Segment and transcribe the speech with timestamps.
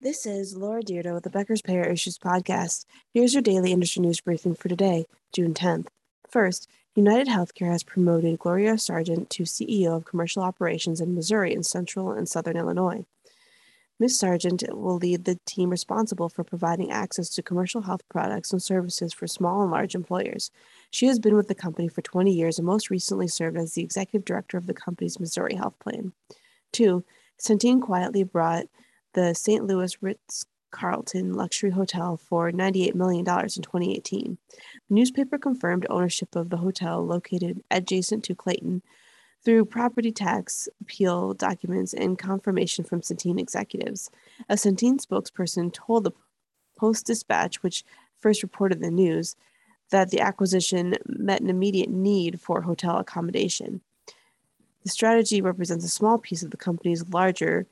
[0.00, 2.84] This is Laura Dyrda with the Becker's Payer Issues podcast.
[3.14, 5.86] Here's your daily industry news briefing for today, June 10th.
[6.28, 11.64] First, United Healthcare has promoted Gloria Sargent to CEO of Commercial Operations in Missouri and
[11.64, 13.06] Central and Southern Illinois.
[13.98, 14.18] Ms.
[14.18, 19.14] Sargent will lead the team responsible for providing access to commercial health products and services
[19.14, 20.50] for small and large employers.
[20.90, 23.82] She has been with the company for 20 years and most recently served as the
[23.82, 26.12] executive director of the company's Missouri Health Plan.
[26.72, 27.04] Two,
[27.40, 28.66] Centene quietly brought
[29.14, 29.64] the St.
[29.64, 34.38] Louis Ritz Carlton luxury hotel for $98 million in 2018.
[34.88, 38.82] The newspaper confirmed ownership of the hotel located adjacent to Clayton
[39.44, 44.10] through property tax appeal documents and confirmation from Centene executives.
[44.48, 46.12] A Centene spokesperson told the
[46.76, 47.84] Post Dispatch, which
[48.20, 49.36] first reported the news,
[49.90, 53.80] that the acquisition met an immediate need for hotel accommodation.
[54.82, 57.66] The strategy represents a small piece of the company's larger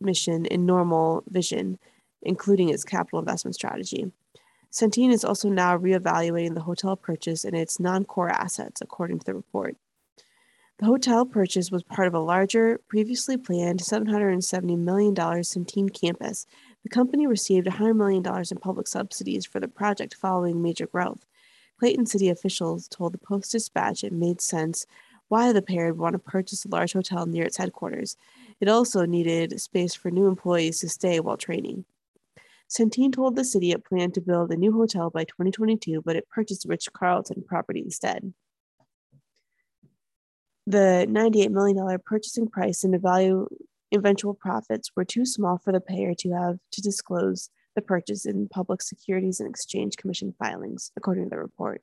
[0.00, 1.78] mission and normal vision,
[2.22, 4.10] including its capital investment strategy.
[4.72, 9.24] Centene is also now reevaluating the hotel purchase and its non core assets, according to
[9.24, 9.76] the report.
[10.78, 16.46] The hotel purchase was part of a larger, previously planned $770 million Centene campus.
[16.82, 21.24] The company received $100 million in public subsidies for the project following major growth.
[21.78, 24.84] Clayton City officials told the Post Dispatch it made sense
[25.28, 28.18] why the pair would want to purchase a large hotel near its headquarters.
[28.60, 31.84] It also needed space for new employees to stay while training.
[32.68, 36.28] Centene told the city it planned to build a new hotel by 2022, but it
[36.28, 38.32] purchased Ritz Carlton property instead.
[40.66, 43.46] The $98 million purchasing price and the value
[43.92, 48.48] eventual profits were too small for the payer to have to disclose the purchase in
[48.48, 51.82] public securities and exchange commission filings, according to the report.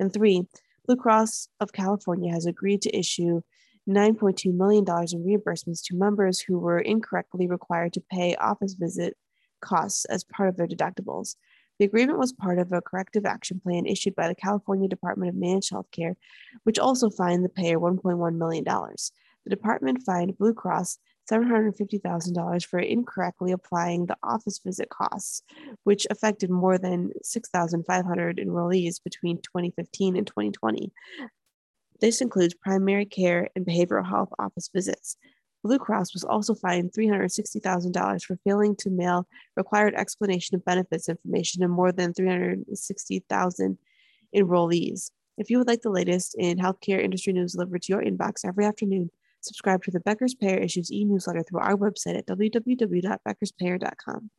[0.00, 0.48] And three,
[0.86, 3.42] Blue Cross of California has agreed to issue
[3.88, 9.16] $9.2 million in reimbursements to members who were incorrectly required to pay office visit
[9.60, 11.36] costs as part of their deductibles.
[11.78, 15.36] The agreement was part of a corrective action plan issued by the California Department of
[15.36, 16.16] Managed Healthcare,
[16.64, 18.64] which also fined the payer $1.1 million.
[18.64, 20.98] The department fined Blue Cross
[21.30, 25.42] $750,000 for incorrectly applying the office visit costs,
[25.84, 30.92] which affected more than 6,500 enrollees between 2015 and 2020.
[32.00, 35.16] This includes primary care and behavioral health office visits.
[35.64, 39.26] Blue Cross was also fined $360,000 for failing to mail
[39.56, 43.78] required explanation of benefits information to more than 360,000
[44.34, 45.10] enrollees.
[45.36, 48.64] If you would like the latest in healthcare industry news delivered to your inbox every
[48.64, 49.10] afternoon,
[49.40, 54.30] subscribe to the Becker's Payer Issues e newsletter through our website at www.beckerspayer.com.